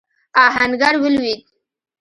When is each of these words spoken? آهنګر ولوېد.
آهنګر 0.45 0.93
ولوېد. 1.01 1.41